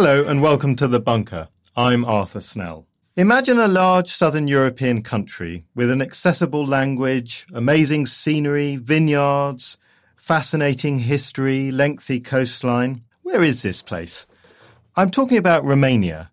[0.00, 1.48] Hello and welcome to The Bunker.
[1.76, 2.86] I'm Arthur Snell.
[3.16, 9.76] Imagine a large southern European country with an accessible language, amazing scenery, vineyards,
[10.16, 13.02] fascinating history, lengthy coastline.
[13.20, 14.24] Where is this place?
[14.96, 16.30] I'm talking about Romania,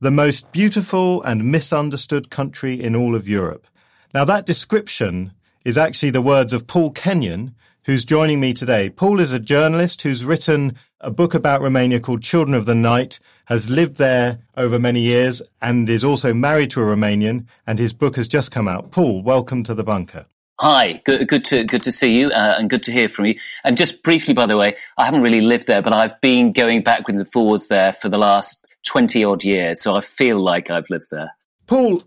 [0.00, 3.66] the most beautiful and misunderstood country in all of Europe.
[4.12, 5.32] Now, that description
[5.64, 7.54] is actually the words of Paul Kenyon,
[7.86, 8.90] who's joining me today.
[8.90, 13.20] Paul is a journalist who's written a book about Romania called Children of the Night,
[13.44, 17.92] has lived there over many years, and is also married to a Romanian, and his
[17.92, 18.90] book has just come out.
[18.90, 20.26] Paul, welcome to the bunker.
[20.58, 23.36] Hi, good, good to good to see you, uh, and good to hear from you.
[23.62, 26.82] And just briefly, by the way, I haven't really lived there, but I've been going
[26.82, 30.90] backwards and forwards there for the last twenty odd years, so I feel like I've
[30.90, 31.30] lived there.
[31.68, 32.02] Paul,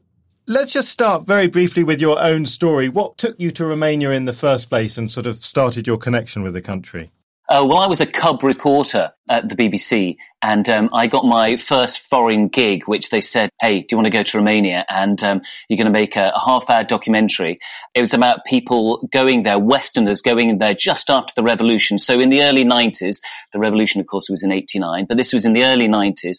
[0.45, 2.89] let's just start very briefly with your own story.
[2.89, 6.43] What took you to Romania in the first place, and sort of started your connection
[6.43, 7.11] with the country?
[7.49, 11.57] Uh, well, I was a cub reporter at the BBC, and um, I got my
[11.57, 15.21] first foreign gig, which they said, "Hey, do you want to go to Romania?" And
[15.23, 17.57] um, you're going to make a, a, half-hour documentary.
[17.95, 21.97] It was about people going there, Westerners going there just after the revolution.
[21.97, 23.19] So in the early '90s,
[23.51, 26.37] the revolution, of course, was in '89, but this was in the early '90s.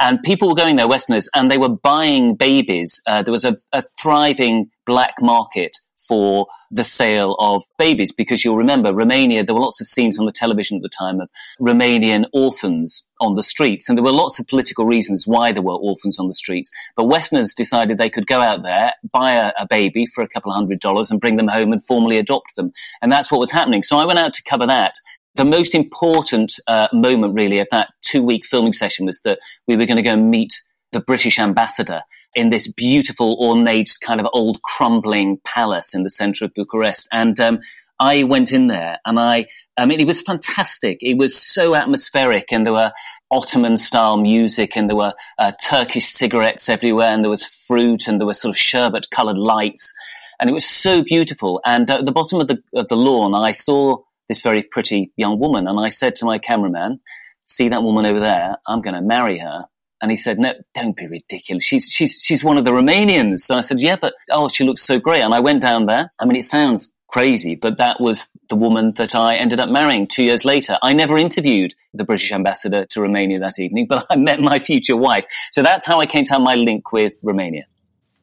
[0.00, 3.02] And people were going there, Westerners, and they were buying babies.
[3.06, 8.56] Uh, there was a, a thriving black market for the sale of babies because you'll
[8.56, 11.30] remember Romania, there were lots of scenes on the television at the time of
[11.60, 13.88] Romanian orphans on the streets.
[13.88, 16.70] And there were lots of political reasons why there were orphans on the streets.
[16.96, 20.50] But Westerners decided they could go out there, buy a, a baby for a couple
[20.50, 22.72] of hundred dollars and bring them home and formally adopt them.
[23.00, 23.82] And that's what was happening.
[23.82, 24.94] So I went out to cover that.
[25.34, 29.76] The most important uh, moment really of that two week filming session was that we
[29.76, 32.02] were going to go meet the British ambassador
[32.36, 37.08] in this beautiful, ornate, kind of old crumbling palace in the center of Bucharest.
[37.10, 37.60] And um,
[37.98, 39.46] I went in there and I,
[39.78, 40.98] I mean, it was fantastic.
[41.00, 42.92] It was so atmospheric and there were
[43.30, 48.20] Ottoman style music and there were uh, Turkish cigarettes everywhere and there was fruit and
[48.20, 49.92] there were sort of sherbet colored lights.
[50.38, 51.62] And it was so beautiful.
[51.64, 55.38] And at the bottom of the, of the lawn, I saw this very pretty young
[55.38, 57.00] woman and I said to my cameraman,
[57.46, 58.56] see that woman over there?
[58.66, 59.64] I'm going to marry her
[60.02, 61.64] and he said, no, don't be ridiculous.
[61.64, 63.40] She's, she's, she's one of the Romanians.
[63.40, 65.22] So I said, yeah, but, oh, she looks so great.
[65.22, 66.12] And I went down there.
[66.18, 70.06] I mean, it sounds crazy, but that was the woman that I ended up marrying
[70.06, 70.76] two years later.
[70.82, 74.96] I never interviewed the British ambassador to Romania that evening, but I met my future
[74.96, 75.24] wife.
[75.52, 77.66] So that's how I came to have my link with Romania.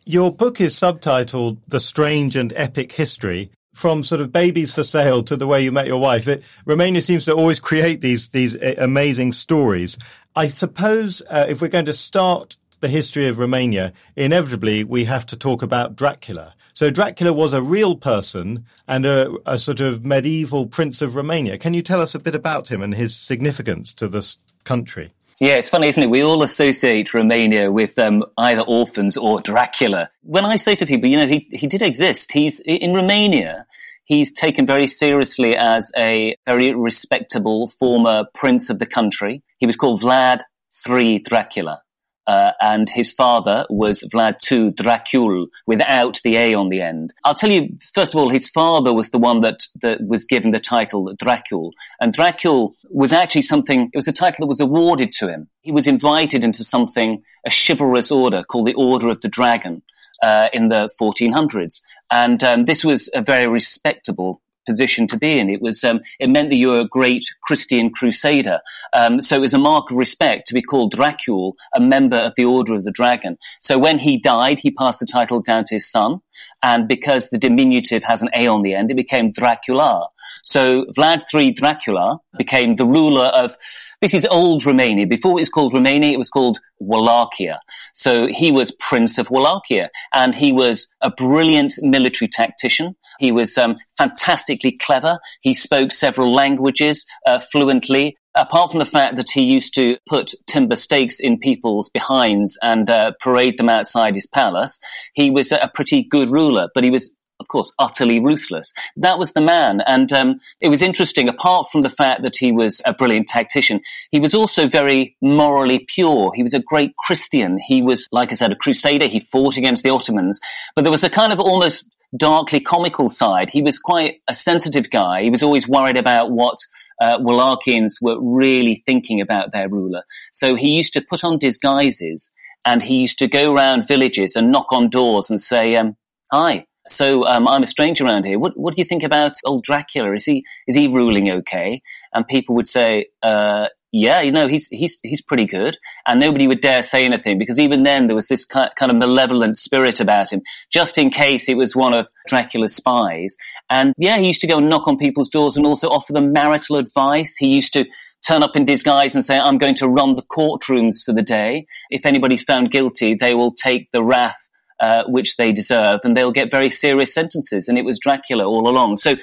[0.06, 5.24] Your book is subtitled The Strange and Epic History from sort of babies for sale
[5.24, 6.28] to the way you met your wife.
[6.28, 9.98] It, Romania seems to always create these these amazing stories.
[10.36, 15.26] I suppose uh, if we're going to start the history of Romania, inevitably we have
[15.28, 16.56] to talk about Dracula.
[16.74, 21.58] So Dracula was a real person and a, a sort of medieval prince of Romania.
[21.60, 25.12] Can you tell us a bit about him and his significance to this country?
[25.40, 26.10] Yeah, it's funny, isn't it?
[26.10, 30.10] We all associate Romania with um, either orphans or Dracula.
[30.24, 32.32] When I say to people, you know, he, he did exist.
[32.32, 33.68] He's in Romania.
[34.06, 39.44] He's taken very seriously as a very respectable former prince of the country.
[39.58, 40.42] He was called Vlad
[40.88, 41.82] III Dracula.
[42.26, 47.14] Uh, and his father was Vlad II Dracul without the A on the end.
[47.26, 50.52] I'll tell you, first of all, his father was the one that, that was given
[50.52, 51.72] the title Dracul.
[52.00, 55.50] And Dracul was actually something, it was a title that was awarded to him.
[55.64, 59.82] He was invited into something, a chivalrous order called the Order of the Dragon.
[60.22, 65.50] Uh, in the 1400s, and um, this was a very respectable position to be in.
[65.50, 68.60] It was um, it meant that you were a great Christian crusader.
[68.94, 72.36] Um, so it was a mark of respect to be called Dracul, a member of
[72.36, 73.38] the Order of the Dragon.
[73.62, 76.22] So when he died, he passed the title down to his son,
[76.62, 80.08] and because the diminutive has an a on the end, it became Dracula.
[80.44, 83.56] So Vlad III Dracula became the ruler of
[84.04, 85.08] this is old Romania.
[85.08, 87.62] Before it was called Romania, it was called Wallachia.
[87.94, 92.98] So he was Prince of Wallachia and he was a brilliant military tactician.
[93.20, 95.20] He was um, fantastically clever.
[95.40, 98.18] He spoke several languages uh, fluently.
[98.36, 102.90] Apart from the fact that he used to put timber stakes in people's behinds and
[102.90, 104.82] uh, parade them outside his palace,
[105.14, 108.74] he was a pretty good ruler, but he was of course, utterly ruthless.
[108.96, 109.82] That was the man.
[109.86, 113.82] And um, it was interesting, apart from the fact that he was a brilliant tactician,
[114.12, 116.32] he was also very morally pure.
[116.34, 117.58] He was a great Christian.
[117.58, 119.08] He was, like I said, a crusader.
[119.08, 120.40] He fought against the Ottomans.
[120.74, 121.86] But there was a kind of almost
[122.16, 123.50] darkly comical side.
[123.50, 125.24] He was quite a sensitive guy.
[125.24, 126.60] He was always worried about what
[127.02, 130.04] uh, Wallachians were really thinking about their ruler.
[130.32, 132.32] So he used to put on disguises
[132.66, 135.98] and he used to go around villages and knock on doors and say, um,
[136.32, 138.40] Hi, so um, I'm a stranger around here.
[138.40, 140.14] What, what do you think about old Dracula?
[140.14, 141.82] Is he is he ruling okay?
[142.14, 145.78] And people would say, uh, yeah, you know, he's, he's, he's pretty good.
[146.08, 149.56] And nobody would dare say anything because even then there was this kind of malevolent
[149.56, 150.42] spirit about him,
[150.72, 153.38] just in case it was one of Dracula's spies.
[153.70, 156.34] And yeah, he used to go and knock on people's doors and also offer them
[156.34, 157.38] marital advice.
[157.38, 157.86] He used to
[158.26, 161.68] turn up in disguise and say, I'm going to run the courtrooms for the day.
[161.92, 164.43] If anybody's found guilty, they will take the wrath
[164.84, 167.70] uh, which they deserve and they'll get very serious sentences.
[167.70, 168.98] And it was Dracula all along.
[168.98, 169.16] So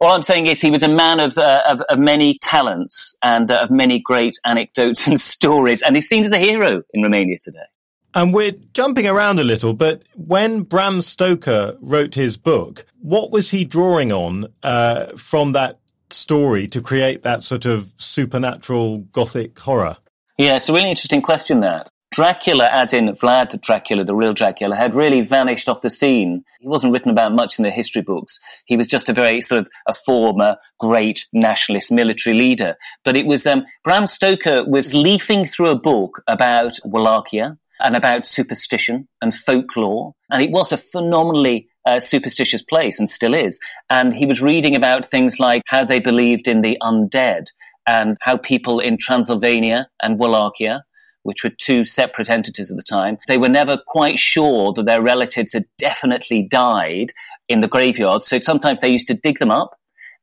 [0.00, 3.48] all I'm saying is he was a man of, uh, of, of, many talents and
[3.48, 7.36] uh, of many great anecdotes and stories, and he's seen as a hero in Romania
[7.40, 7.66] today.
[8.12, 13.50] And we're jumping around a little, but when Bram Stoker wrote his book, what was
[13.50, 15.78] he drawing on uh, from that
[16.10, 19.96] story to create that sort of supernatural gothic horror?
[20.38, 21.88] Yeah, it's a really interesting question, that.
[22.14, 26.44] Dracula, as in Vlad Dracula, the real Dracula, had really vanished off the scene.
[26.60, 28.38] He wasn't written about much in the history books.
[28.66, 32.76] He was just a very sort of a former great nationalist military leader.
[33.04, 38.24] But it was um, Bram Stoker was leafing through a book about Wallachia and about
[38.24, 43.58] superstition and folklore, and it was a phenomenally uh, superstitious place and still is.
[43.90, 47.46] And he was reading about things like how they believed in the undead
[47.88, 50.84] and how people in Transylvania and Wallachia
[51.24, 55.02] which were two separate entities at the time, they were never quite sure that their
[55.02, 57.12] relatives had definitely died
[57.48, 58.24] in the graveyard.
[58.24, 59.78] So sometimes they used to dig them up.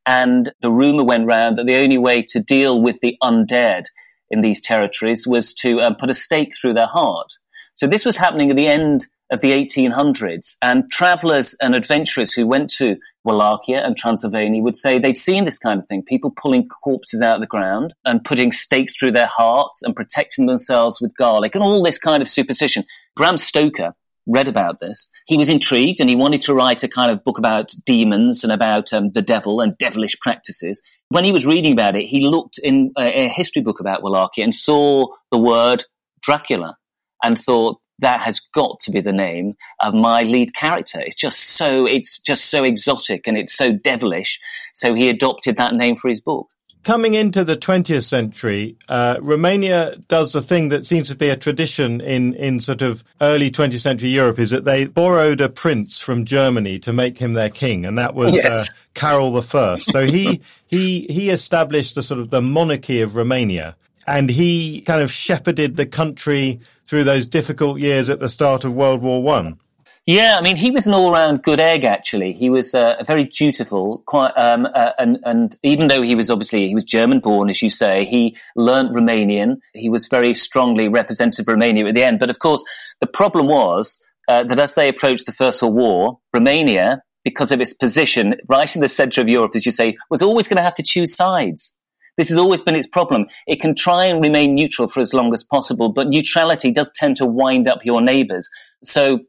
[0.06, 3.84] And the rumor went round that the only way to deal with the undead
[4.32, 7.34] in these territories was to um, put a stake through their heart.
[7.76, 10.56] So this was happening at the end of the 1800s.
[10.62, 15.60] And travelers and adventurers who went to Wallachia and Transylvania would say they'd seen this
[15.60, 16.04] kind of thing.
[16.04, 20.48] People pulling corpses out of the ground and putting stakes through their hearts and protecting
[20.48, 22.84] themselves with garlic and all this kind of superstition.
[23.16, 23.94] Bram Stoker
[24.28, 25.10] read about this.
[25.28, 28.52] He was intrigued and he wanted to write a kind of book about demons and
[28.52, 30.82] about um, the devil and devilish practices.
[31.10, 34.44] When he was reading about it, he looked in a, a history book about Wallachia
[34.44, 35.84] and saw the word
[36.22, 36.78] Dracula
[37.24, 41.00] and thought, that has got to be the name of my lead character.
[41.00, 44.40] It's just so, it's just so exotic and it's so devilish.
[44.74, 46.48] So he adopted that name for his book.
[46.84, 51.38] Coming into the 20th century, uh, Romania does the thing that seems to be a
[51.38, 56.00] tradition in, in sort of early 20th century Europe is that they borrowed a prince
[56.00, 58.70] from Germany to make him their king, and that was uh, yes.
[58.70, 59.78] uh, Carol I.
[59.78, 63.76] So he, he, he established the sort of the monarchy of Romania
[64.08, 68.74] and he kind of shepherded the country through those difficult years at the start of
[68.74, 69.60] World War One.
[70.08, 71.84] Yeah, I mean, he was an all-round good egg.
[71.84, 76.30] Actually, he was uh, very dutiful, quite, um, uh, and and even though he was
[76.30, 79.58] obviously he was German-born, as you say, he learnt Romanian.
[79.74, 82.20] He was very strongly representative of Romania at the end.
[82.20, 82.64] But of course,
[83.00, 87.62] the problem was uh, that as they approached the First World War, Romania, because of
[87.62, 90.64] its position right in the centre of Europe, as you say, was always going to
[90.64, 91.78] have to choose sides.
[92.18, 93.28] This has always been its problem.
[93.48, 97.16] It can try and remain neutral for as long as possible, but neutrality does tend
[97.18, 98.50] to wind up your neighbors.
[98.84, 99.22] So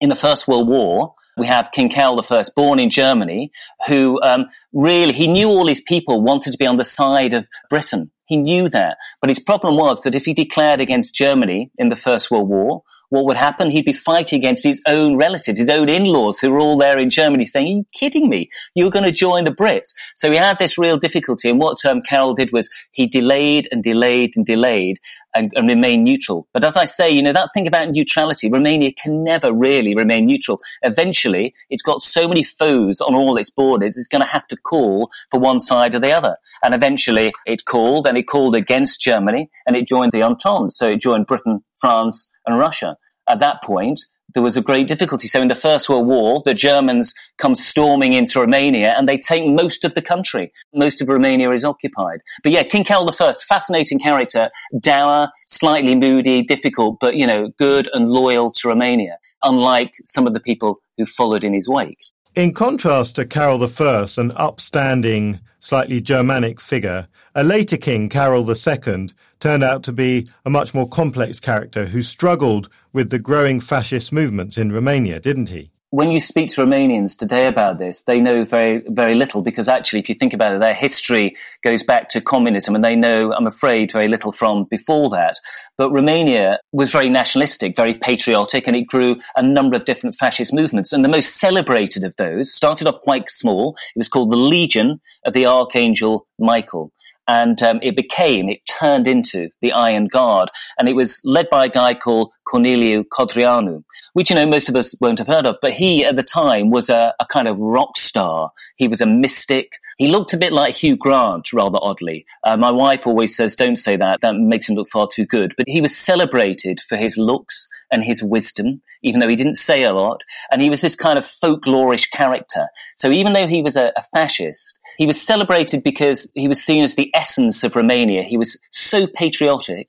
[0.00, 3.50] in the First World War, we have King Carol I, born in Germany,
[3.88, 7.48] who um, really, he knew all his people wanted to be on the side of
[7.68, 8.10] Britain.
[8.26, 8.96] He knew that.
[9.20, 12.82] But his problem was that if he declared against Germany in the First World War,
[13.10, 13.70] what would happen?
[13.70, 17.10] He'd be fighting against his own relatives, his own in-laws who were all there in
[17.10, 18.50] Germany saying, are you kidding me?
[18.74, 19.94] You're going to join the Brits.
[20.14, 21.48] So he had this real difficulty.
[21.48, 24.98] And what um, Carol did was he delayed and delayed and delayed
[25.34, 26.46] and, and remain neutral.
[26.52, 30.26] But as I say, you know, that thing about neutrality, Romania can never really remain
[30.26, 30.60] neutral.
[30.82, 34.56] Eventually, it's got so many foes on all its borders, it's going to have to
[34.56, 36.36] call for one side or the other.
[36.62, 40.72] And eventually it called and it called against Germany and it joined the Entente.
[40.72, 42.96] So it joined Britain, France and Russia.
[43.28, 44.00] At that point,
[44.34, 45.28] there was a great difficulty.
[45.28, 49.46] So in the First World War, the Germans come storming into Romania and they take
[49.46, 50.52] most of the country.
[50.74, 52.20] Most of Romania is occupied.
[52.42, 57.88] But yeah, King Carol I, fascinating character, dour, slightly moody, difficult, but you know, good
[57.94, 61.98] and loyal to Romania, unlike some of the people who followed in his wake.
[62.34, 69.08] In contrast to Carol I, an upstanding, slightly Germanic figure, a later king, Carol II,
[69.40, 74.12] turned out to be a much more complex character who struggled with the growing fascist
[74.12, 75.70] movements in Romania, didn't he?
[75.94, 80.00] When you speak to Romanians today about this, they know very, very little because actually,
[80.00, 83.46] if you think about it, their history goes back to communism and they know, I'm
[83.46, 85.38] afraid, very little from before that.
[85.76, 90.52] But Romania was very nationalistic, very patriotic, and it grew a number of different fascist
[90.52, 90.92] movements.
[90.92, 93.76] And the most celebrated of those started off quite small.
[93.94, 96.90] It was called the Legion of the Archangel Michael
[97.26, 101.66] and um, it became, it turned into the Iron Guard, and it was led by
[101.66, 105.56] a guy called Corneliu Codreanu, which you know most of us won't have heard of,
[105.62, 108.50] but he at the time was a, a kind of rock star.
[108.76, 112.26] He was a mystic, He looked a bit like Hugh Grant, rather oddly.
[112.42, 114.20] Uh, my wife always says, don't say that.
[114.20, 115.54] That makes him look far too good.
[115.56, 119.84] But he was celebrated for his looks and his wisdom, even though he didn't say
[119.84, 120.22] a lot.
[120.50, 122.68] And he was this kind of folklorish character.
[122.96, 126.82] So even though he was a, a fascist, he was celebrated because he was seen
[126.82, 128.22] as the essence of Romania.
[128.22, 129.88] He was so patriotic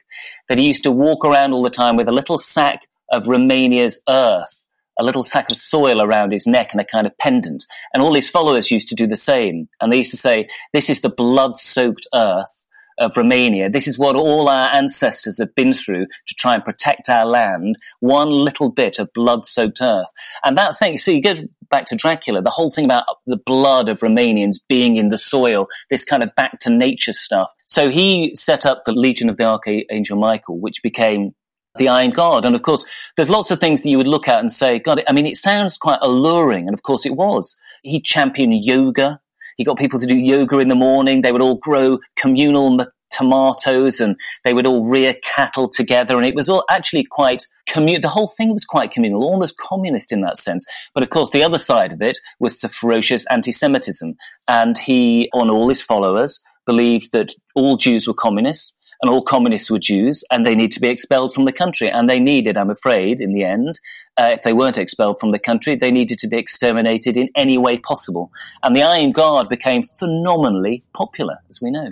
[0.49, 4.01] that he used to walk around all the time with a little sack of Romania's
[4.07, 4.64] earth
[4.99, 7.65] a little sack of soil around his neck and a kind of pendant.
[7.93, 9.67] And all his followers used to do the same.
[9.81, 12.65] And they used to say, this is the blood soaked earth
[12.97, 13.69] of Romania.
[13.69, 17.77] This is what all our ancestors have been through to try and protect our land.
[17.99, 20.11] One little bit of blood soaked earth.
[20.43, 21.35] And that thing, see, you go
[21.69, 25.67] back to Dracula, the whole thing about the blood of Romanians being in the soil,
[25.89, 27.51] this kind of back to nature stuff.
[27.65, 31.33] So he set up the Legion of the Archangel Michael, which became
[31.77, 32.45] the Iron Guard.
[32.45, 35.03] And of course, there's lots of things that you would look at and say, God,
[35.07, 36.67] I mean, it sounds quite alluring.
[36.67, 37.55] And of course it was.
[37.83, 39.19] He championed yoga.
[39.57, 41.21] He got people to do yoga in the morning.
[41.21, 46.17] They would all grow communal tomatoes and they would all rear cattle together.
[46.17, 48.01] And it was all actually quite communal.
[48.01, 50.65] The whole thing was quite communal, almost communist in that sense.
[50.93, 54.15] But of course, the other side of it was the ferocious anti-Semitism.
[54.47, 59.69] And he, on all his followers, believed that all Jews were communists and all communists
[59.69, 61.89] were Jews, and they need to be expelled from the country.
[61.89, 63.79] And they needed, I'm afraid, in the end,
[64.17, 67.57] uh, if they weren't expelled from the country, they needed to be exterminated in any
[67.57, 68.31] way possible.
[68.63, 71.91] And the Iron Guard became phenomenally popular, as we know.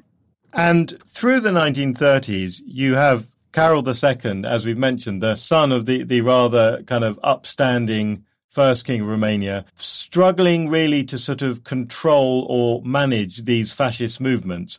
[0.53, 6.03] And through the 1930s, you have Carol II, as we've mentioned, the son of the,
[6.03, 12.45] the rather kind of upstanding first king of Romania, struggling really to sort of control
[12.47, 14.77] or manage these fascist movements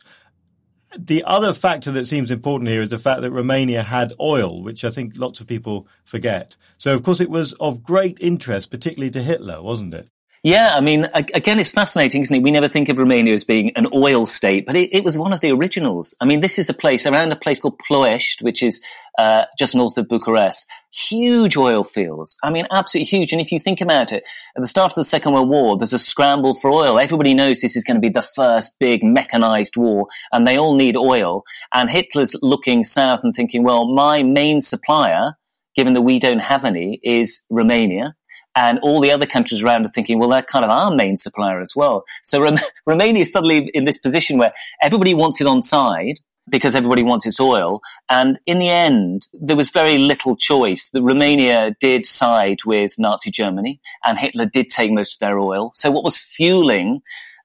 [0.97, 4.83] the other factor that seems important here is the fact that Romania had oil, which
[4.83, 6.55] I think lots of people forget.
[6.77, 10.09] So, of course, it was of great interest, particularly to Hitler, wasn't it?
[10.45, 12.43] Yeah, I mean, again, it's fascinating, isn't it?
[12.43, 15.33] We never think of Romania as being an oil state, but it, it was one
[15.33, 16.15] of the originals.
[16.21, 18.79] I mean, this is a place around a place called Ploiești, which is
[19.17, 20.67] uh, just north of Bucharest.
[20.93, 22.37] Huge oil fields.
[22.43, 23.31] I mean, absolutely huge.
[23.31, 24.23] And if you think about it,
[24.55, 26.99] at the start of the Second World War, there's a scramble for oil.
[26.99, 30.75] Everybody knows this is going to be the first big mechanized war, and they all
[30.75, 31.41] need oil.
[31.73, 35.37] And Hitler's looking south and thinking, well, my main supplier,
[35.75, 38.13] given that we don't have any, is Romania
[38.55, 41.59] and all the other countries around are thinking, well, they're kind of our main supplier
[41.59, 42.05] as well.
[42.23, 46.19] So Rom- Romania is suddenly in this position where everybody wants it on side
[46.49, 47.81] because everybody wants its oil.
[48.09, 50.91] And in the end, there was very little choice.
[50.91, 55.71] The Romania did side with Nazi Germany and Hitler did take most of their oil.
[55.73, 57.01] So what was fueling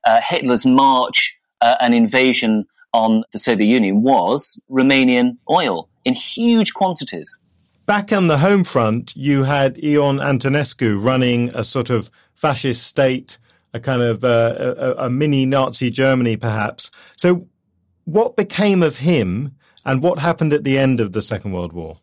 [0.06, 6.74] uh, Hitler's march uh, and invasion on the Soviet Union was Romanian oil in huge
[6.74, 7.38] quantities
[7.90, 13.36] back on the home front, you had Ion Antonescu running a sort of fascist state,
[13.74, 16.92] a kind of uh, a, a mini Nazi Germany, perhaps.
[17.16, 17.48] So,
[18.04, 21.98] what became of him, and what happened at the end of the Second World War?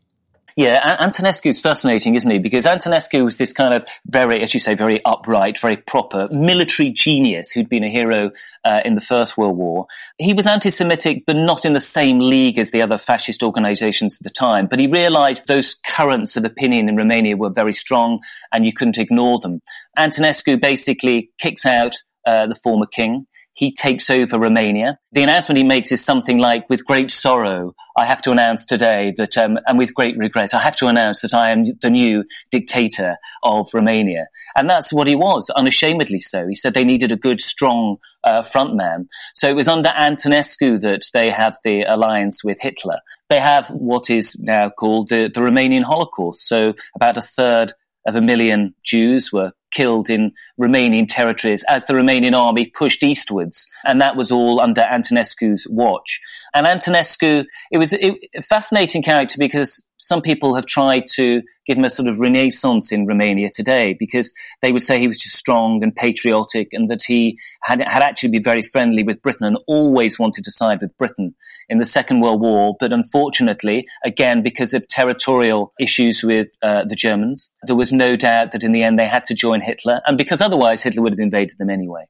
[0.57, 2.39] Yeah, Antonescu is fascinating, isn't he?
[2.39, 6.89] Because Antonescu was this kind of very, as you say, very upright, very proper military
[6.89, 8.31] genius who'd been a hero
[8.65, 9.85] uh, in the First World War.
[10.17, 14.23] He was anti-Semitic, but not in the same league as the other fascist organizations at
[14.23, 14.65] the time.
[14.65, 18.19] But he realized those currents of opinion in Romania were very strong
[18.51, 19.61] and you couldn't ignore them.
[19.95, 21.93] Antonescu basically kicks out
[22.25, 24.99] uh, the former king he takes over Romania.
[25.13, 29.13] The announcement he makes is something like, with great sorrow, I have to announce today
[29.17, 32.23] that, um, and with great regret, I have to announce that I am the new
[32.51, 34.27] dictator of Romania.
[34.55, 36.47] And that's what he was, unashamedly so.
[36.47, 39.07] He said they needed a good, strong uh, frontman.
[39.33, 42.99] So it was under Antonescu that they had the alliance with Hitler.
[43.27, 46.47] They have what is now called the, the Romanian Holocaust.
[46.47, 47.73] So about a third
[48.05, 53.67] of a million Jews were killed in Romanian territories as the Romanian army pushed eastwards.
[53.85, 56.19] And that was all under Antonescu's watch.
[56.53, 61.83] And Antonescu, it was a fascinating character because some people have tried to give him
[61.83, 65.83] a sort of renaissance in Romania today because they would say he was just strong
[65.83, 70.17] and patriotic and that he had, had actually been very friendly with Britain and always
[70.17, 71.35] wanted to side with Britain
[71.69, 72.75] in the Second World War.
[72.79, 78.51] But unfortunately, again, because of territorial issues with uh, the Germans, there was no doubt
[78.51, 81.27] that in the end they had to join Hitler and because otherwise Hitler would have
[81.29, 82.05] invaded them anyway.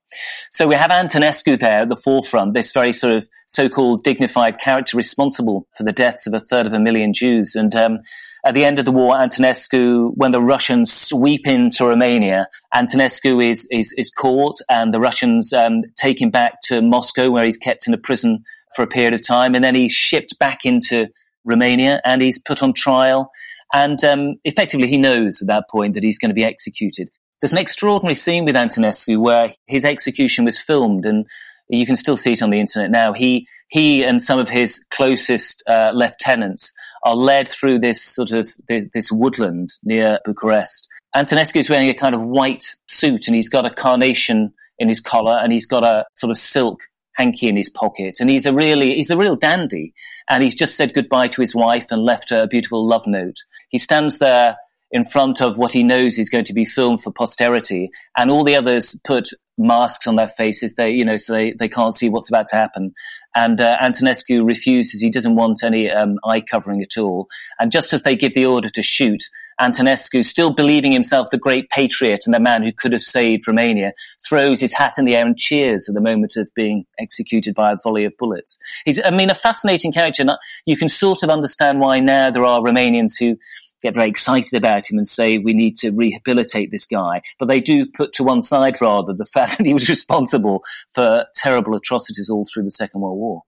[0.51, 4.95] So we have Antonescu there at the forefront, this very sort of so-called dignified character
[4.95, 7.55] responsible for the deaths of a third of a million Jews.
[7.55, 7.99] And um,
[8.45, 13.67] at the end of the war, Antonescu, when the Russians sweep into Romania, Antonescu is
[13.71, 17.87] is, is caught, and the Russians um, take him back to Moscow, where he's kept
[17.87, 18.43] in a prison
[18.75, 21.09] for a period of time, and then he's shipped back into
[21.43, 23.31] Romania, and he's put on trial.
[23.73, 27.09] And um, effectively, he knows at that point that he's going to be executed.
[27.41, 31.25] There's an extraordinary scene with Antonescu where his execution was filmed, and
[31.69, 33.13] You can still see it on the internet now.
[33.13, 38.49] He he and some of his closest uh, lieutenants are led through this sort of
[38.67, 40.87] this woodland near Bucharest.
[41.15, 45.01] Antonescu is wearing a kind of white suit and he's got a carnation in his
[45.01, 46.81] collar and he's got a sort of silk
[47.13, 49.93] hanky in his pocket and he's a really he's a real dandy
[50.29, 53.37] and he's just said goodbye to his wife and left her a beautiful love note.
[53.69, 54.57] He stands there
[54.91, 58.43] in front of what he knows is going to be filmed for posterity and all
[58.43, 62.09] the others put masks on their faces they you know so they, they can't see
[62.09, 62.93] what's about to happen
[63.37, 64.99] and uh, Antonescu refuses.
[64.99, 67.27] He doesn't want any um, eye covering at all.
[67.59, 69.23] And just as they give the order to shoot,
[69.61, 73.93] Antonescu, still believing himself the great patriot and the man who could have saved Romania,
[74.27, 77.71] throws his hat in the air and cheers at the moment of being executed by
[77.71, 78.57] a volley of bullets.
[78.85, 80.23] He's, I mean, a fascinating character.
[80.23, 80.31] And
[80.65, 83.37] you can sort of understand why now there are Romanians who
[83.81, 87.21] get very excited about him and say we need to rehabilitate this guy.
[87.39, 91.25] But they do put to one side rather the fact that he was responsible for
[91.35, 93.41] terrible atrocities all through the Second World War.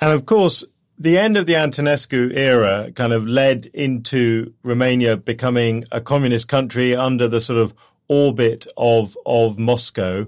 [0.00, 0.64] And of course,
[0.98, 6.94] the end of the Antonescu era kind of led into Romania becoming a communist country
[6.94, 7.74] under the sort of
[8.08, 10.26] orbit of of Moscow,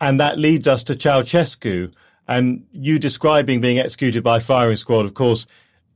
[0.00, 1.92] and that leads us to Ceausescu.
[2.26, 5.46] And you describing being executed by firing squad, of course,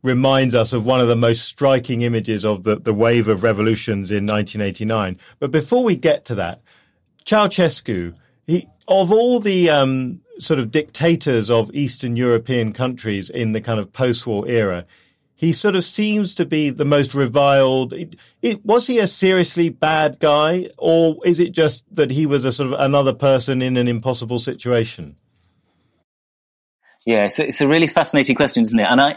[0.03, 4.11] reminds us of one of the most striking images of the, the wave of revolutions
[4.11, 5.19] in 1989.
[5.39, 6.61] But before we get to that,
[7.25, 8.15] Ceausescu,
[8.47, 13.79] he, of all the um, sort of dictators of Eastern European countries in the kind
[13.79, 14.85] of post-war era,
[15.35, 17.93] he sort of seems to be the most reviled.
[17.93, 22.45] It, it, was he a seriously bad guy, or is it just that he was
[22.45, 25.17] a sort of another person in an impossible situation?
[27.05, 28.89] Yeah, so it's a really fascinating question, isn't it?
[28.89, 29.17] And I,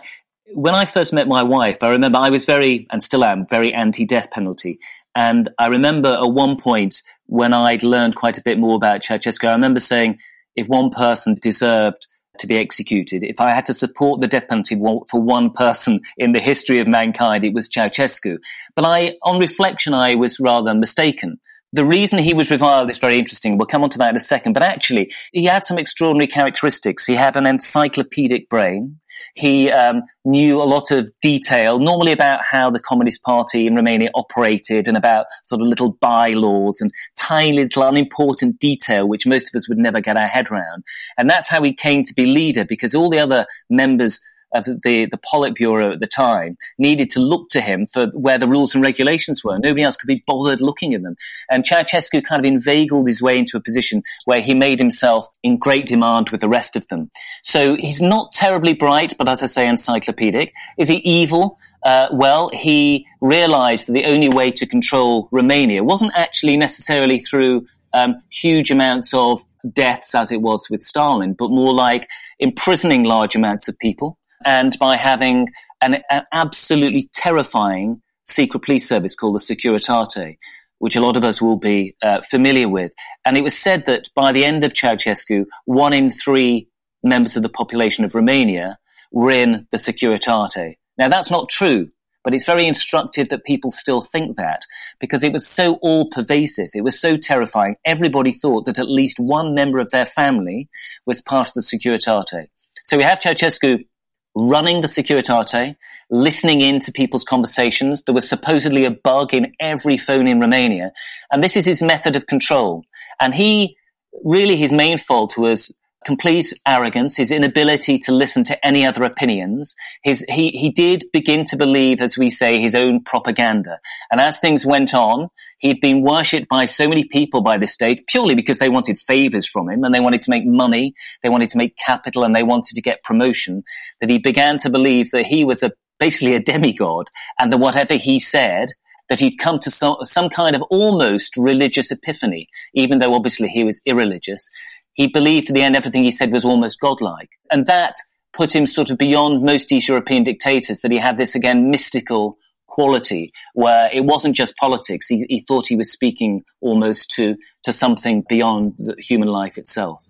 [0.54, 3.74] when I first met my wife, I remember I was very, and still am, very
[3.74, 4.80] anti death penalty.
[5.16, 9.48] And I remember at one point when I'd learned quite a bit more about Ceausescu,
[9.48, 10.20] I remember saying
[10.56, 12.08] if one person deserved
[12.40, 16.34] to be executed, if I had to support the death penalty for one person in
[16.34, 18.38] the history of mankind, it was Ceausescu.
[18.76, 21.40] But I, on reflection, I was rather mistaken.
[21.72, 23.58] The reason he was reviled is very interesting.
[23.58, 24.54] We'll come on to that in a second.
[24.54, 27.06] But actually, he had some extraordinary characteristics.
[27.06, 29.00] He had an encyclopedic brain.
[29.36, 34.10] He um, knew a lot of detail, normally about how the Communist Party in Romania
[34.16, 39.58] operated and about sort of little bylaws and tiny little unimportant detail, which most of
[39.58, 40.84] us would never get our head around.
[41.18, 44.20] And that's how he came to be leader because all the other members
[44.56, 48.48] of the, the Politburo at the time needed to look to him for where the
[48.48, 49.58] rules and regulations were.
[49.60, 51.16] Nobody else could be bothered looking at them.
[51.50, 55.58] And Ceausescu kind of inveigled his way into a position where he made himself in
[55.58, 57.10] great demand with the rest of them.
[57.44, 60.54] So he's not terribly bright, but as I say, encyclopedic.
[60.78, 61.58] Is he evil?
[61.84, 67.68] Uh, well, he realized that the only way to control Romania wasn't actually necessarily through
[67.94, 69.40] um, huge amounts of
[69.72, 74.78] deaths as it was with Stalin, but more like imprisoning large amounts of people and
[74.80, 75.50] by having
[75.82, 80.38] an, an absolutely terrifying secret police service called the Securitate,
[80.80, 82.94] which a lot of us will be uh, familiar with.
[83.26, 86.68] And it was said that by the end of Ceausescu, one in three
[87.04, 88.78] members of the population of Romania
[89.12, 90.76] were in the Securitate.
[90.98, 91.90] Now, that's not true,
[92.24, 94.64] but it's very instructive that people still think that
[95.00, 96.70] because it was so all pervasive.
[96.74, 97.76] It was so terrifying.
[97.86, 100.68] Everybody thought that at least one member of their family
[101.06, 102.48] was part of the Securitate.
[102.84, 103.86] So we have Ceausescu
[104.36, 105.76] running the Securitate,
[106.10, 108.04] listening in to people's conversations.
[108.04, 110.92] There was supposedly a bug in every phone in Romania.
[111.32, 112.84] And this is his method of control.
[113.20, 113.78] And he,
[114.24, 119.76] really his main fault was complete arrogance, his inability to listen to any other opinions.
[120.04, 123.80] His, he, he did begin to believe, as we say, his own propaganda.
[124.12, 128.08] And as things went on, he'd been worshipped by so many people by this state
[128.08, 131.50] purely because they wanted favors from him and they wanted to make money, they wanted
[131.50, 133.64] to make capital and they wanted to get promotion
[134.00, 137.08] that he began to believe that he was a, basically a demigod
[137.40, 138.70] and that whatever he said
[139.10, 143.64] that he'd come to some, some kind of almost religious epiphany, even though obviously he
[143.64, 144.50] was irreligious,
[144.96, 147.30] he believed at the end everything he said was almost godlike.
[147.52, 147.96] And that
[148.34, 152.38] put him sort of beyond most East European dictators, that he had this again mystical
[152.68, 155.08] quality where it wasn't just politics.
[155.08, 160.06] He, he thought he was speaking almost to, to something beyond human life itself.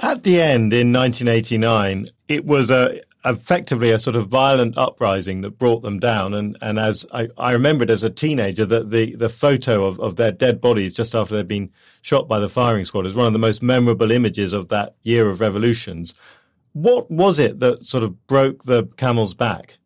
[0.00, 5.58] At the end in 1989, it was a, effectively a sort of violent uprising that
[5.58, 6.32] brought them down.
[6.32, 10.16] And, and as I, I remembered as a teenager, that the, the photo of, of
[10.16, 11.70] their dead bodies just after they'd been
[12.02, 15.28] shot by the firing squad is one of the most memorable images of that year
[15.28, 16.14] of revolutions.
[16.72, 19.76] What was it that sort of broke the camel's back?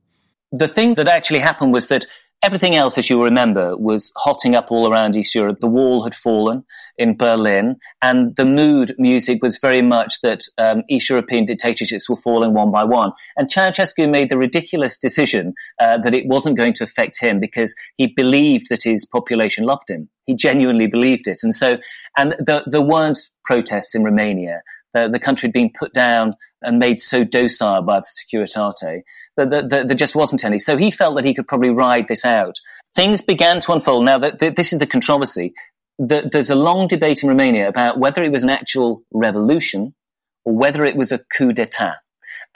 [0.52, 2.06] The thing that actually happened was that
[2.42, 5.60] Everything else, as you remember, was hotting up all around East Europe.
[5.60, 6.64] The wall had fallen
[6.96, 12.16] in Berlin, and the mood music was very much that um, East European dictatorships were
[12.16, 13.12] falling one by one.
[13.36, 17.74] And Ceausescu made the ridiculous decision uh, that it wasn't going to affect him because
[17.98, 20.08] he believed that his population loved him.
[20.24, 21.76] He genuinely believed it, and so
[22.16, 24.62] and the, there weren't protests in Romania.
[24.94, 29.02] The, the country had been put down and made so docile by the Securitate
[29.36, 30.58] that, there just wasn't any.
[30.58, 32.56] So he felt that he could probably ride this out.
[32.94, 34.04] Things began to unfold.
[34.04, 35.54] Now, the, the, this is the controversy.
[35.98, 39.94] The, there's a long debate in Romania about whether it was an actual revolution
[40.44, 41.96] or whether it was a coup d'etat.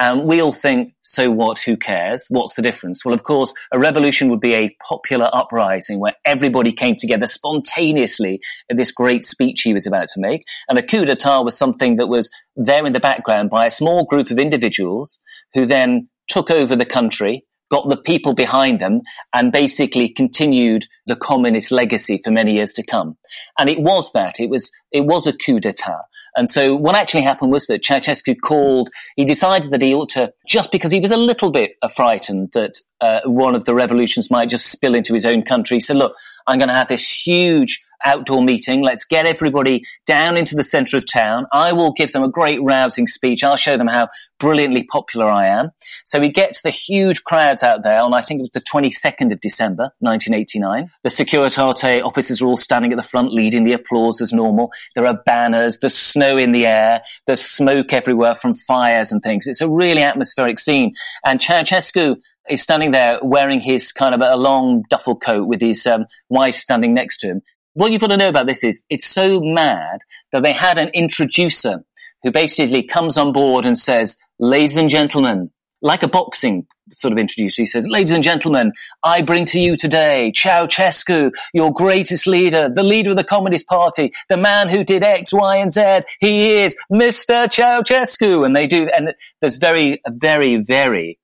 [0.01, 1.61] And we all think, so what?
[1.61, 2.27] Who cares?
[2.29, 3.05] What's the difference?
[3.05, 8.41] Well, of course, a revolution would be a popular uprising where everybody came together spontaneously
[8.69, 10.45] at this great speech he was about to make.
[10.69, 14.05] And a coup d'etat was something that was there in the background by a small
[14.05, 15.21] group of individuals
[15.53, 19.01] who then took over the country, got the people behind them,
[19.33, 23.17] and basically continued the communist legacy for many years to come.
[23.61, 24.41] And it was that.
[24.41, 26.03] It was, it was a coup d'etat.
[26.37, 30.33] And so what actually happened was that Ceausescu called, he decided that he ought to,
[30.49, 34.49] just because he was a little bit frightened that uh, one of the revolutions might
[34.49, 36.17] just spill into his own country, said, look,
[36.47, 38.83] I'm going to have this huge outdoor meeting.
[38.83, 41.47] Let's get everybody down into the center of town.
[41.53, 43.43] I will give them a great rousing speech.
[43.43, 45.71] I'll show them how brilliantly popular I am.
[46.05, 49.33] So he gets the huge crowds out there and I think it was the 22nd
[49.33, 50.91] of December, 1989.
[51.03, 54.71] The Securitate officers are all standing at the front leading the applause as normal.
[54.95, 59.47] There are banners, there's snow in the air, there's smoke everywhere from fires and things.
[59.47, 60.95] It's a really atmospheric scene.
[61.25, 62.17] And Ceausescu
[62.49, 66.57] is standing there wearing his kind of a long duffel coat with his um, wife
[66.57, 67.43] standing next to him
[67.75, 69.99] what you've got to know about this is it's so mad
[70.33, 71.85] that they had an introducer
[72.23, 75.51] who basically comes on board and says, ladies and gentlemen,
[75.83, 79.77] like a boxing sort of introducer, he says, ladies and gentlemen, I bring to you
[79.77, 85.03] today Ceausescu, your greatest leader, the leader of the Communist Party, the man who did
[85.03, 86.01] X, Y, and Z.
[86.21, 87.47] He is Mr.
[87.49, 88.47] Ceausescu.
[88.47, 91.19] And they do, and there's very, very, very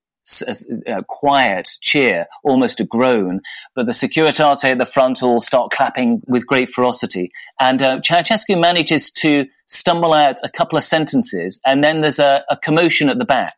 [0.87, 3.41] a, quiet cheer, almost a groan,
[3.75, 7.31] but the Securitate at the front all start clapping with great ferocity.
[7.59, 12.45] And uh, Ceausescu manages to stumble out a couple of sentences, and then there's a,
[12.51, 13.55] a commotion at the back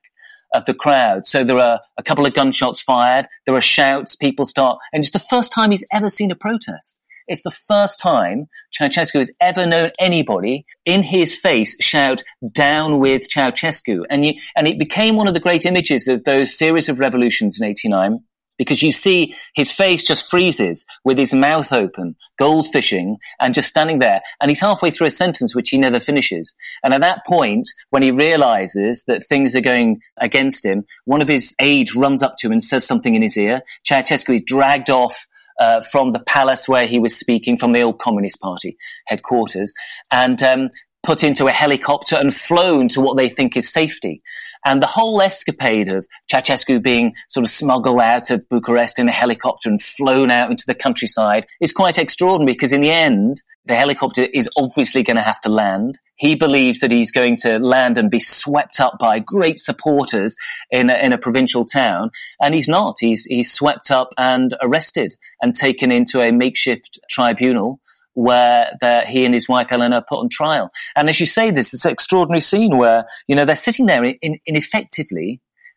[0.55, 1.27] of the crowd.
[1.27, 5.13] So there are a couple of gunshots fired, there are shouts, people start, and it's
[5.13, 7.01] the first time he's ever seen a protest.
[7.33, 13.29] It's the first time Ceausescu has ever known anybody in his face shout down with
[13.31, 14.05] Ceausescu.
[14.11, 17.59] And, you, and it became one of the great images of those series of revolutions
[17.59, 18.23] in 89
[18.59, 23.99] because you see his face just freezes with his mouth open, goldfishing, and just standing
[23.99, 24.21] there.
[24.41, 26.55] And he's halfway through a sentence which he never finishes.
[26.85, 31.29] And at that point, when he realizes that things are going against him, one of
[31.29, 33.63] his aides runs up to him and says something in his ear.
[33.89, 35.27] Ceausescu is dragged off
[35.59, 39.73] uh, from the palace where he was speaking from the old Communist Party headquarters
[40.11, 40.71] and um,
[41.03, 44.23] put into a helicopter and flown to what they think is safety.
[44.65, 49.13] And the whole escapade of Ceausescu being sort of smuggled out of Bucharest in a
[49.13, 53.75] helicopter and flown out into the countryside is quite extraordinary because in the end, the
[53.75, 55.99] helicopter is obviously going to have to land.
[56.17, 60.37] He believes that he's going to land and be swept up by great supporters
[60.71, 62.11] in a, in a provincial town.
[62.41, 62.97] And he's not.
[63.01, 67.81] He's, he's swept up and arrested and taken into a makeshift tribunal
[68.15, 68.73] where
[69.07, 70.71] he and his wife Elena are put on trial.
[70.97, 74.17] And as you say, there's this extraordinary scene where, you know, they're sitting there in,
[74.21, 74.39] in,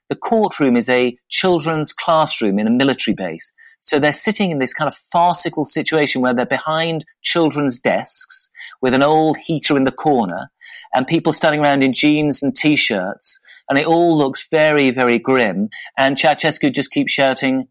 [0.10, 3.54] the courtroom is a children's classroom in a military base.
[3.86, 8.50] So they're sitting in this kind of farcical situation where they're behind children's desks
[8.82, 10.50] with an old heater in the corner
[10.95, 13.39] and people standing around in jeans and t-shirts.
[13.69, 15.69] And it all looks very, very grim.
[16.00, 17.67] And Ceausescu just keeps shouting,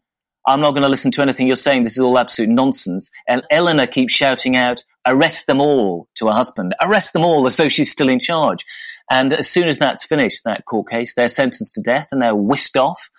[0.47, 1.83] I'm not going to listen to anything you're saying.
[1.83, 3.11] This is all absolute nonsense.
[3.27, 6.75] And Eleanor keeps shouting out, arrest them all to her husband.
[6.81, 8.65] Arrest them all as though she's still in charge.
[9.11, 12.35] And as soon as that's finished, that court case, they're sentenced to death and they're
[12.35, 13.09] whisked off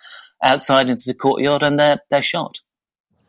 [0.43, 2.59] outside into the courtyard and they're, they're shot.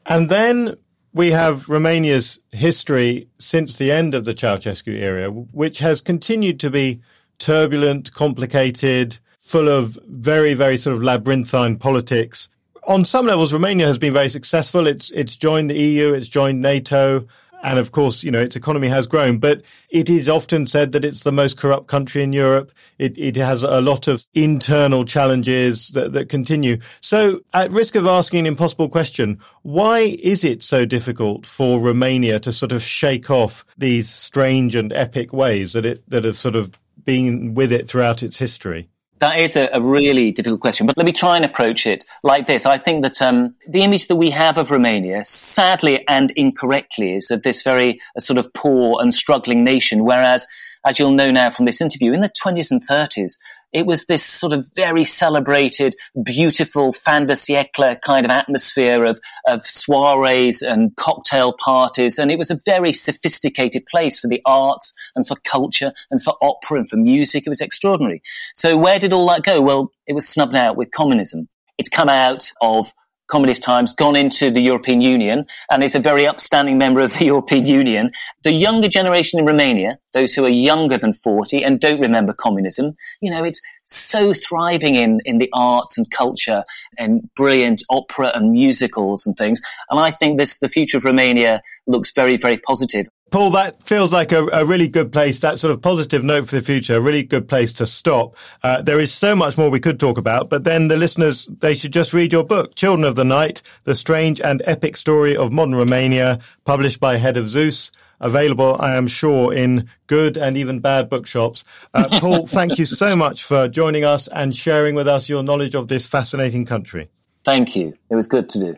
[0.09, 0.75] And then
[1.13, 6.71] we have Romania's history since the end of the Ceausescu era, which has continued to
[6.71, 7.01] be
[7.39, 12.49] turbulent, complicated, full of very, very sort of labyrinthine politics.
[12.87, 14.87] On some levels, Romania has been very successful.
[14.87, 17.27] It's it's joined the EU, it's joined NATO,
[17.63, 21.05] and of course, you know, its economy has grown, but it is often said that
[21.05, 22.73] it's the most corrupt country in Europe.
[22.99, 26.79] It, it has a lot of internal challenges that, that continue.
[27.01, 32.39] So at risk of asking an impossible question, why is it so difficult for Romania
[32.41, 36.57] to sort of shake off these strange and epic ways that it, that have sort
[36.57, 38.89] of been with it throughout its history?
[39.21, 42.47] That is a, a, really difficult question, but let me try and approach it like
[42.47, 42.67] this.
[42.67, 47.31] I think that um, the image that we have of Romania, sadly and incorrectly, is
[47.31, 50.47] of this very sort of poor and struggling nation, whereas
[50.87, 53.39] as you'll know now from this interview, in the 20s and 30s,
[53.73, 59.21] it was this sort of very celebrated, beautiful fin de siècle kind of atmosphere of,
[59.47, 62.19] of soirees and cocktail parties.
[62.19, 66.35] And it was a very sophisticated place for the arts and for culture and for
[66.41, 67.45] opera and for music.
[67.47, 68.23] It was extraordinary.
[68.55, 69.61] So where did all that go?
[69.61, 71.49] Well, it was snubbed out with communism.
[71.77, 72.93] It's come out of
[73.29, 77.25] communist times, gone into the European Union and is a very upstanding member of the
[77.33, 78.11] European Union.
[78.43, 82.97] The younger generation in Romania, those who are younger than 40 and don't remember communism,
[83.21, 86.65] you know, it's so thriving in, in the arts and culture
[86.99, 89.61] and brilliant opera and musicals and things.
[89.91, 93.09] And I think this, the future of Romania looks very, very positive.
[93.31, 96.57] Paul, that feels like a, a, really good place, that sort of positive note for
[96.57, 98.35] the future, a really good place to stop.
[98.63, 101.75] Uh, there is so much more we could talk about, but then the listeners, they
[101.75, 105.53] should just read your book, Children of the Night, The Strange and Epic Story of
[105.53, 107.91] Modern Romania, published by Head of Zeus.
[108.21, 111.63] Available, I am sure, in good and even bad bookshops.
[111.95, 115.77] Uh, Paul, thank you so much for joining us and sharing with us your knowledge
[115.77, 117.11] of this fascinating country.
[117.45, 117.95] Thank you.
[118.11, 118.77] It was good to do.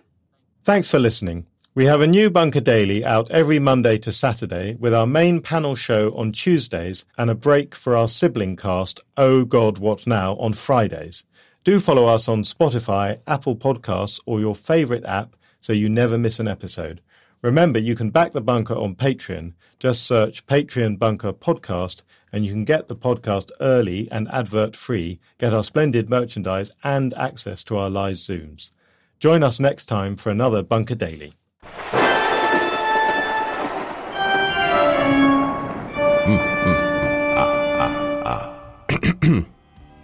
[0.64, 1.46] Thanks for listening.
[1.80, 5.74] We have a new Bunker Daily out every Monday to Saturday with our main panel
[5.74, 10.52] show on Tuesdays and a break for our sibling cast, Oh God, What Now, on
[10.52, 11.24] Fridays.
[11.64, 16.38] Do follow us on Spotify, Apple Podcasts, or your favourite app so you never miss
[16.38, 17.00] an episode.
[17.40, 19.54] Remember, you can back the bunker on Patreon.
[19.78, 25.18] Just search Patreon Bunker Podcast and you can get the podcast early and advert free,
[25.38, 28.70] get our splendid merchandise and access to our live Zooms.
[29.18, 31.32] Join us next time for another Bunker Daily.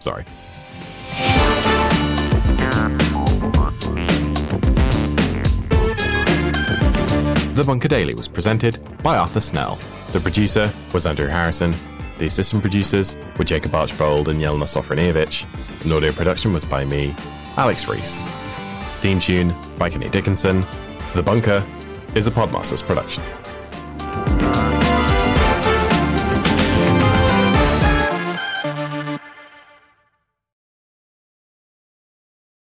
[0.06, 0.22] Sorry.
[7.54, 9.80] The Bunker Daily was presented by Arthur Snell.
[10.12, 11.74] The producer was Andrew Harrison.
[12.18, 15.82] The assistant producers were Jacob Archbold and Jelena Sofronijevic.
[15.82, 17.12] And audio production was by me,
[17.56, 18.22] Alex Rees.
[19.00, 20.64] Theme tune by Kenny Dickinson.
[21.16, 21.66] The Bunker
[22.14, 23.24] is a Podmasters production.